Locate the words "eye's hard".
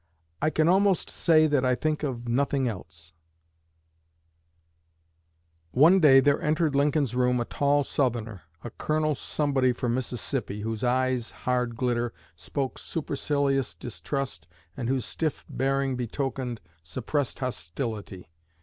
10.83-11.75